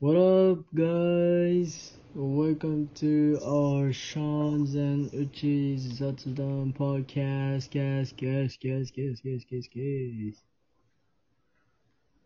[0.00, 1.92] What up, guys?
[2.14, 7.70] Welcome to our Sean's and Uchi's Zatsudan podcast.
[7.70, 10.42] Guess, guess, guess, guess, guess, guess, guess.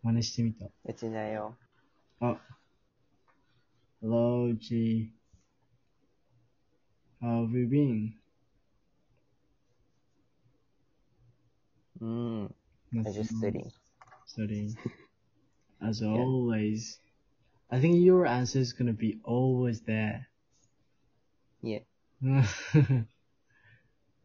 [0.03, 0.65] 真似してみた。
[0.85, 1.55] うちだよ。
[2.19, 2.37] あ。
[4.01, 5.11] Hello, Uchi.
[7.21, 8.13] How have you been?
[11.99, 12.55] うん。
[12.95, 13.71] I just studying.
[14.27, 14.75] Studying.
[15.81, 16.13] As Yeah.
[16.15, 16.99] always.
[17.72, 20.28] I think your answer is gonna be always there.
[21.62, 21.78] Yeah.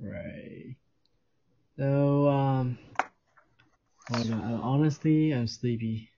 [0.02, 0.76] right.
[1.78, 2.78] So, um,
[4.10, 4.42] hold on.
[4.42, 6.10] Uh, Honestly, I'm sleepy.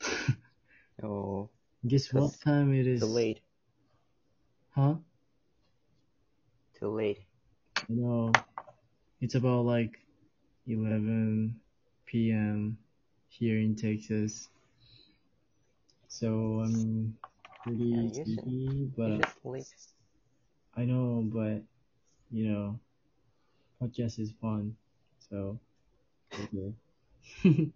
[1.02, 1.50] Oh,
[1.84, 3.00] Guess what time it is?
[3.00, 3.40] too late.
[4.70, 4.94] Huh?
[6.78, 7.18] Too late.
[7.88, 8.30] Know.
[9.20, 9.98] It's about like
[10.68, 11.58] 11
[12.06, 12.78] p.m.
[13.28, 14.48] here in Texas.
[16.12, 17.16] So I'm
[17.64, 19.66] pretty Yeah, sleepy, but You just late.
[20.76, 21.62] I know, but
[22.30, 22.78] you know,
[23.80, 24.76] podcast is fun,
[25.30, 25.58] so
[26.34, 26.74] okay.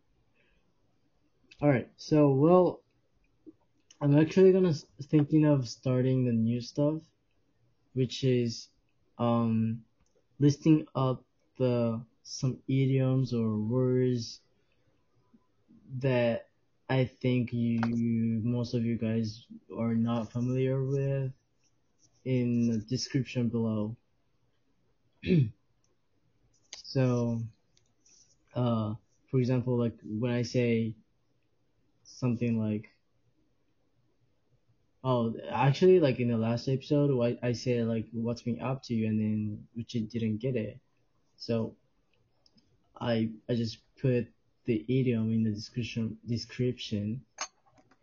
[1.62, 2.82] All right, so well,
[4.02, 7.00] I'm actually gonna thinking of starting the new stuff,
[7.94, 8.68] which is
[9.18, 9.82] um
[10.38, 11.24] listing up
[11.58, 14.40] the some idioms or words
[16.00, 16.48] that
[16.88, 17.80] I think you
[18.42, 21.32] most of you guys are not familiar with
[22.24, 23.96] in the description below.
[26.84, 27.40] so,
[28.54, 28.94] uh,
[29.30, 30.94] for example, like when I say
[32.04, 32.90] something like,
[35.04, 38.94] oh, actually, like in the last episode, I, I said like what's been up to
[38.94, 40.78] you, and then Uchi didn't get it.
[41.36, 41.76] So,
[43.00, 44.28] I I just put
[44.66, 47.22] the idiom in the description description,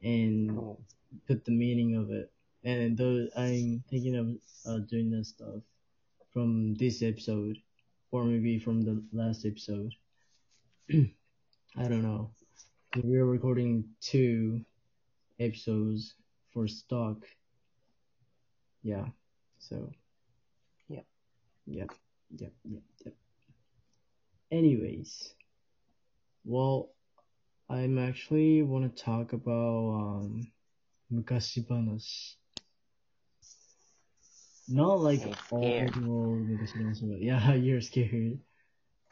[0.01, 0.77] and Oh,
[1.27, 2.31] put the meaning of it.
[2.63, 4.27] And though I'm thinking of
[4.65, 5.61] uh, doing that stuff
[6.33, 7.57] from this episode,
[8.11, 9.93] or maybe from the last episode.
[10.91, 12.29] I don't know.
[13.03, 14.63] We're recording two
[15.39, 16.13] episodes
[16.53, 17.17] for stock.
[18.83, 19.05] Yeah.
[19.57, 19.91] So.
[20.89, 21.05] Yep.
[21.65, 21.91] Yep.
[22.37, 22.53] Yep.
[22.65, 22.81] Yep.
[23.05, 23.13] Yep.
[24.51, 25.33] Anyways,
[26.45, 26.89] well,
[27.69, 30.51] I'm actually want to talk about um,
[31.11, 32.35] mukashibanas.
[34.67, 35.21] Not like
[35.51, 38.39] all old but yeah, you're scared.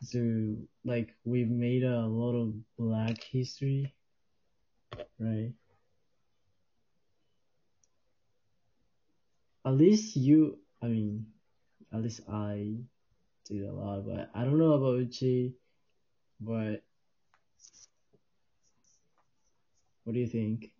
[0.03, 3.93] So like we've made a lot of black history,
[5.19, 5.53] right?
[9.65, 11.27] At least you, I mean,
[11.93, 12.75] at least I
[13.45, 15.53] did a lot, but I don't know about Uchi,
[16.39, 16.83] but
[20.03, 20.71] what do you think?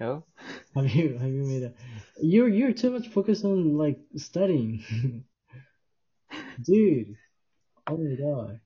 [0.00, 0.22] oh,
[0.74, 1.72] Have you have you made a
[2.22, 5.24] you're you're too much focused on like studying.
[6.62, 7.16] Dude.
[7.88, 8.60] Oh my god.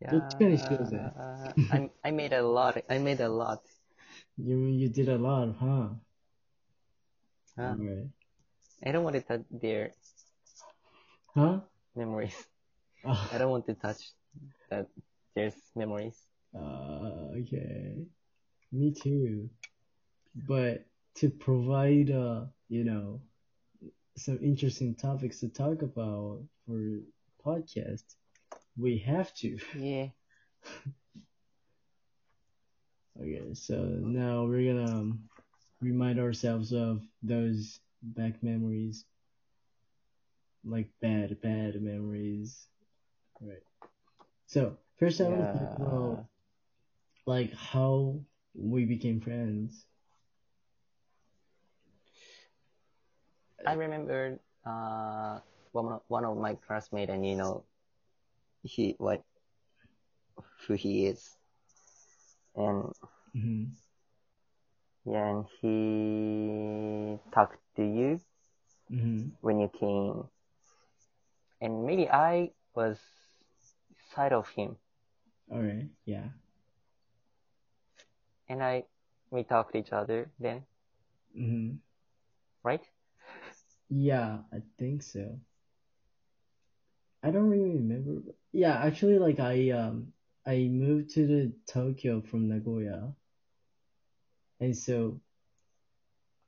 [0.00, 0.30] yeah.
[0.38, 0.92] Yours.
[0.92, 2.82] Uh, I I made a lot.
[2.88, 3.62] I made a lot.
[4.38, 5.88] You you did a lot, huh?
[7.56, 7.76] Huh?
[7.78, 8.08] Alright.
[8.84, 9.92] I don't want to touch their
[11.34, 11.60] Huh?
[11.96, 12.36] memories.
[13.32, 14.10] I Oh, don't want to touch
[14.70, 14.86] that
[15.34, 16.16] there's memories.
[16.56, 18.06] Uh, okay.
[18.72, 19.48] Me too.
[20.34, 20.86] But
[21.16, 23.20] to provide uh, you know,
[24.16, 27.00] some interesting topics to talk about for
[27.44, 28.04] podcast,
[28.76, 29.58] we have to.
[29.78, 30.08] Yeah.
[33.18, 35.20] Okay, so now we're gonna um,
[35.80, 39.06] remind ourselves of those back memories,
[40.64, 42.66] like bad, bad memories.
[43.40, 43.62] Right.
[44.46, 46.26] So first, I want to talk about
[47.26, 48.20] like how
[48.54, 49.86] we became friends.
[53.66, 55.40] I remember uh
[55.72, 57.64] one of, one of my classmates, and you know,
[58.62, 59.22] he what
[60.66, 61.36] who he is,
[62.56, 62.92] and
[63.34, 63.64] hmm
[65.06, 68.20] yeah, and he talked to you
[68.90, 70.28] hmm when you came,
[71.60, 72.98] and maybe I was
[74.14, 74.78] side of him,
[75.50, 75.88] All right.
[76.04, 76.28] Yeah.
[78.48, 78.84] And I
[79.30, 80.66] we talked to each other then,
[81.34, 81.80] hmm
[82.62, 82.82] right?
[83.90, 85.40] Yeah, I think so.
[87.22, 88.22] I don't really remember.
[88.52, 90.12] Yeah, actually, like I um
[90.46, 93.14] I moved to the Tokyo from Nagoya,
[94.60, 95.20] and so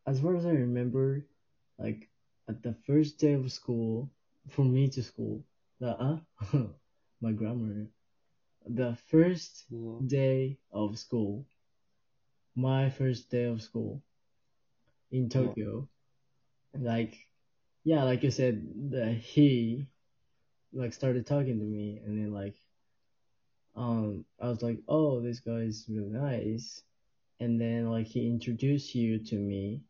[0.07, 1.27] as far as I remember,
[1.79, 2.09] like
[2.49, 4.11] at the first day of school,
[4.49, 5.45] for me to school,
[5.81, 6.19] the uh,
[7.21, 7.89] my grammar,
[8.67, 10.03] the first Yeah.
[10.07, 11.47] day of school,
[12.59, 14.03] my first day of school
[15.13, 15.89] in Tokyo,
[16.75, 17.15] like,
[17.85, 19.87] yeah, like you said, the he
[20.73, 22.57] like started talking to me, and then like,
[23.77, 26.83] um, I was like, oh, this guy is really nice,
[27.41, 29.83] and then like he introduced you to me,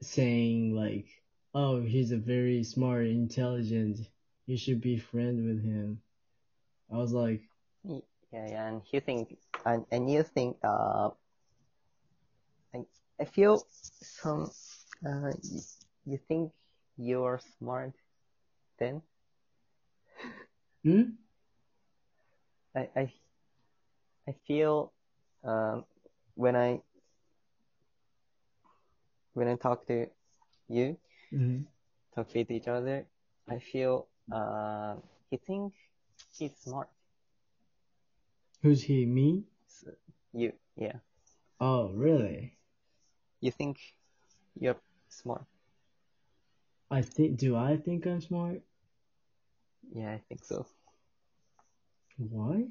[0.00, 1.06] saying like,
[1.54, 3.98] oh, he's a very smart, intelligent.
[4.46, 6.00] You should be friend with him.
[6.92, 7.42] I was like,
[7.84, 11.10] Yeah, yeah, and you think, and, and you think, uh,
[12.76, 14.50] I, I feel some,
[15.06, 15.60] uh, you,
[16.06, 16.52] you think
[16.96, 17.92] you're smart
[18.78, 19.02] then?
[20.84, 21.02] hmm?
[22.74, 23.12] I, I,
[24.28, 24.92] I feel,
[25.44, 25.84] um,
[26.34, 26.80] when I,
[29.34, 30.06] when I talk to
[30.68, 30.96] you,
[31.30, 31.60] hmm
[32.14, 33.06] talk with each other,
[33.48, 34.96] I feel, uh,
[35.30, 35.74] he think
[36.38, 36.88] he's smart.
[38.62, 39.06] Who's he?
[39.06, 39.44] Me?
[39.66, 39.92] So,
[40.32, 40.96] you, yeah,
[41.60, 42.55] Oh, really?
[43.40, 43.76] You think
[44.60, 44.76] you're
[45.08, 45.42] smart?
[46.90, 47.36] I think.
[47.36, 48.62] Do I think I'm smart?
[49.94, 50.66] Yeah, I think so.
[52.18, 52.68] Why?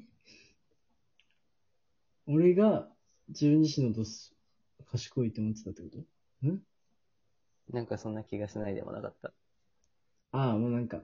[2.26, 2.88] 俺が
[3.28, 4.34] 自分自身のことす
[4.90, 5.88] 賢いって思ってたってこ
[6.42, 6.58] と？
[7.72, 9.32] なんかそんな気がしないでもなかった。
[10.32, 11.02] ああ、もうなんか、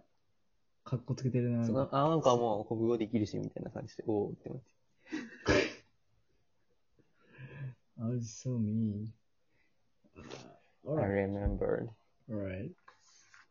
[0.84, 1.64] かっこつけてるな。
[1.64, 4.72] そのあ、なんかもう国語できるし、みたいな感じで、おーって思って。
[8.00, 8.58] I was so
[10.16, 10.26] mean.
[10.88, 11.88] Uh, I remembered.
[12.30, 12.70] alright.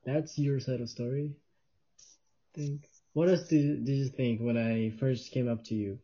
[0.05, 1.31] That's your side of story.
[2.53, 2.87] Think.
[3.13, 5.99] What else did, did you think when I first came up to you?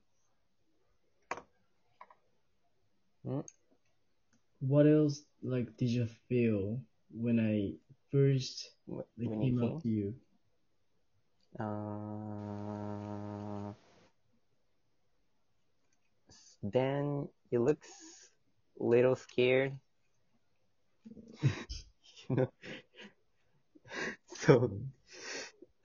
[3.25, 3.39] Hmm?
[4.59, 6.81] What else like did you feel
[7.11, 7.73] when I
[8.11, 10.15] first like, When came up to you?
[11.59, 13.73] Uh,
[16.63, 18.29] then you looks s-
[18.79, 19.73] little scared.
[22.29, 22.49] You know.
[24.27, 24.71] So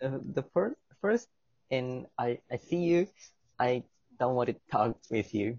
[0.02, 1.28] uh, the first first
[1.70, 3.08] and I I see you,
[3.58, 3.84] I
[4.19, 5.58] don't want to talk with you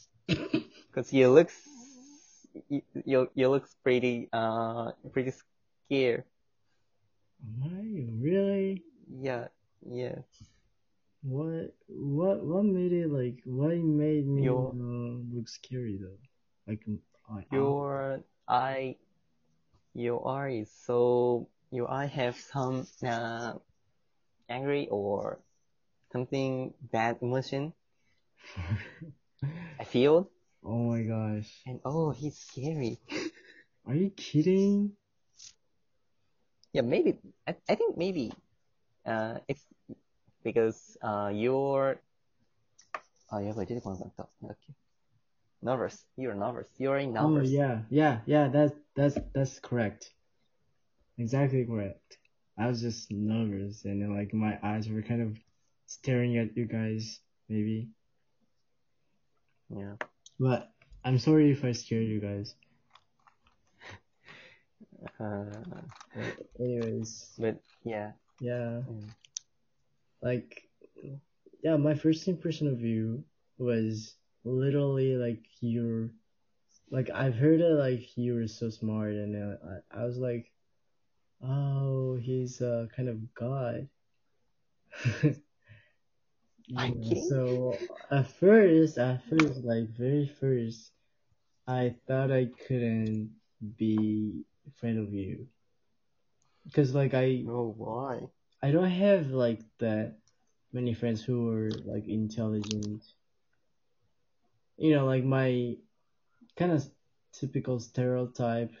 [0.28, 1.50] because you look
[2.68, 6.24] you you, you look pretty uh pretty scared.
[7.42, 7.82] Am I
[8.20, 8.82] really?
[9.20, 9.48] Yeah,
[9.86, 10.18] yeah.
[11.22, 16.18] What what what made it like what made me uh, look scary though?
[16.66, 16.82] Like
[17.30, 18.96] I, Your eye,
[19.96, 23.54] UI is so UI have some uh,
[24.48, 25.38] angry or
[26.12, 27.72] something bad emotion.
[29.80, 30.28] I feel.
[30.64, 31.50] Oh my gosh.
[31.66, 32.98] And oh, he's scary.
[33.86, 34.92] Are you kidding?
[36.72, 37.18] Yeah, maybe.
[37.46, 38.32] I, I think maybe.
[39.04, 39.64] Uh, it's
[40.44, 41.98] because uh, your.
[43.32, 44.28] oh yeah 이제 광고 딱.
[44.44, 44.81] okay.
[45.62, 46.04] Nervous?
[46.16, 46.68] You're nervous.
[46.78, 47.16] You're in.
[47.16, 48.48] Oh yeah, yeah, yeah.
[48.48, 50.10] That's that's that's correct.
[51.18, 52.18] Exactly correct.
[52.58, 55.38] I was just nervous, and then, like my eyes were kind of
[55.86, 57.88] staring at you guys, maybe.
[59.74, 59.94] Yeah.
[60.38, 60.70] But
[61.04, 62.54] I'm sorry if I scared you guys.
[65.18, 65.44] Uh,
[66.58, 67.32] anyways.
[67.38, 68.12] But yeah.
[68.40, 68.82] Yeah.
[68.90, 69.08] Mm.
[70.22, 70.62] Like,
[71.62, 73.24] yeah, my first impression of you
[73.58, 76.10] was literally like you're
[76.90, 79.56] like i've heard it like you were so smart and uh,
[79.92, 80.52] I, I was like
[81.42, 83.88] oh he's uh kind of god
[86.68, 87.76] Yeah, so
[88.10, 90.92] at first at first like very first
[91.66, 93.30] i thought i couldn't
[93.76, 94.44] be
[94.80, 95.48] friend of you
[96.64, 98.28] because like i Oh, why?
[98.62, 100.18] I don't have like that
[100.72, 103.02] many friends who are like intelligent.
[104.82, 105.76] You know, like my
[106.56, 106.84] kind of
[107.32, 108.72] typical stereotype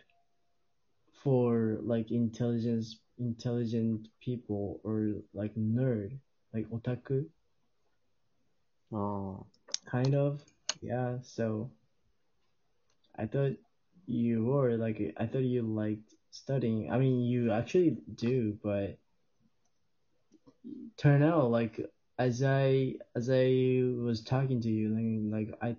[1.22, 6.18] for like intelligence intelligent people or like nerd,
[6.52, 7.26] like otaku,
[8.92, 9.46] Oh,
[9.86, 10.42] kind of.
[10.82, 11.70] Yeah, so
[13.16, 13.52] I thought
[14.06, 16.90] you were like I thought you liked studying.
[16.90, 18.98] I mean, you actually do, but
[20.96, 21.80] turn out like
[22.18, 24.90] as I as I was talking to you,
[25.30, 25.76] like, like I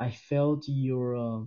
[0.00, 1.40] I felt your uh,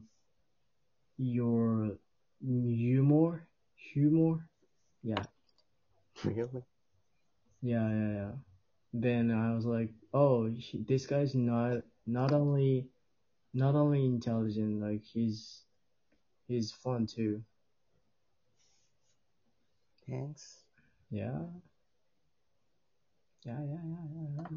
[1.18, 1.98] your
[2.42, 4.48] humor humor.
[5.04, 5.24] Yeah,
[6.24, 6.64] really?
[7.62, 8.32] yeah, yeah, yeah.
[8.94, 12.90] Then I was like, oh, he, this guy's not not only
[13.54, 15.64] not only intelligent, like he's
[16.48, 17.44] he's fun too.
[20.08, 20.60] Thanks.
[21.10, 21.40] Yeah.
[23.46, 23.80] yeah, yeah,
[24.16, 24.48] yeah,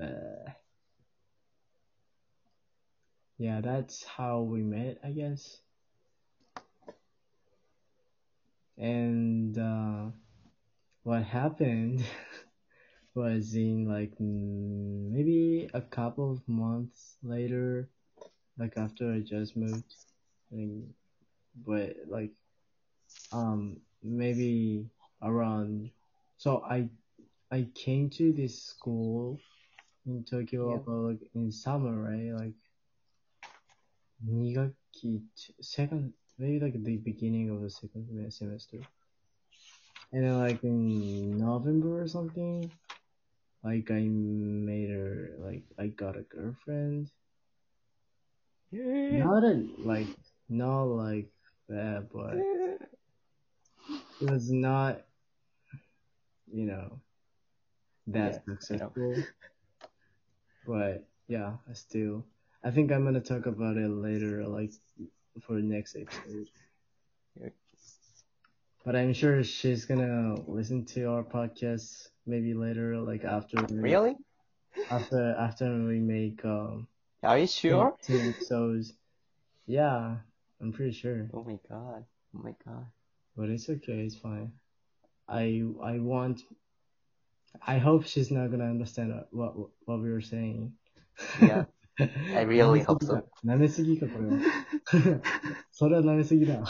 [0.00, 0.06] yeah.
[0.06, 0.52] Uh,
[3.42, 5.60] yeah, that's how we met, I guess.
[8.78, 10.10] And uh,
[11.04, 12.04] what happened
[13.14, 17.88] was in like maybe a couple of months later,
[18.58, 19.94] like after I just moved,
[20.52, 20.84] I think,
[21.66, 22.32] but like
[23.32, 24.86] um maybe
[25.22, 25.90] around.
[26.38, 26.88] So I
[27.50, 29.38] I came to this school
[30.06, 30.76] in Tokyo Yeah.
[30.76, 32.32] about like in summer, right?
[32.34, 32.54] Like
[34.26, 35.22] 2学期
[35.60, 38.78] second maybe like the beginning of the second semester.
[40.12, 42.70] And then like in November or something,
[43.64, 47.10] like I made her like I got a girlfriend.
[48.72, 50.08] Not a like
[50.48, 51.30] not like
[51.68, 52.34] that, but
[54.20, 55.02] it was not
[56.52, 57.00] you know
[58.08, 59.16] that Yeah, successful.
[60.66, 62.24] But yeah, I still
[62.64, 64.72] I think I'm gonna talk about it later, like
[65.40, 66.48] for the next episode.
[67.40, 67.48] Yeah.
[68.84, 74.16] But I'm sure she's gonna listen to our podcast maybe later, like after Really?
[74.90, 76.86] after after we make um
[77.22, 77.96] Are you sure?
[78.02, 78.94] 10 episodes.
[79.66, 80.16] Yeah,
[80.60, 81.30] I'm pretty sure.
[81.32, 82.04] Oh my god.
[82.34, 82.86] Oh my god.
[83.36, 84.52] But it's okay, it's fine.
[85.28, 86.42] I I want
[87.66, 90.72] I hope she's not gonna understand what what, what we were saying.
[91.40, 91.64] Yeah,
[91.99, 93.23] I really hope so.
[93.43, 94.41] 舐めすぎか、これは。
[95.71, 96.63] それは舐めすぎだ。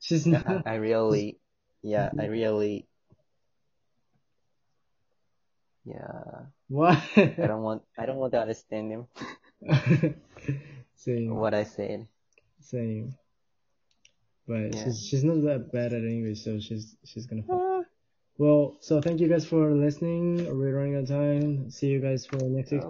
[0.00, 0.62] she's I, not.
[0.66, 1.38] I really,
[1.82, 2.86] yeah, I really,
[5.86, 6.46] yeah.
[6.68, 6.98] What?
[7.16, 9.06] I don't want, I don't want to understand him.
[10.96, 11.34] Same.
[11.34, 12.06] What I said.
[12.60, 13.14] Same.
[14.46, 14.84] But Yeah.
[14.84, 17.42] she's she's not that bad at English, so she's she's gonna.
[17.42, 17.86] Fuck.
[18.36, 20.44] Well, so thank you guys for listening.
[20.58, 21.70] We're running out of time.
[21.70, 22.82] See you guys for next week.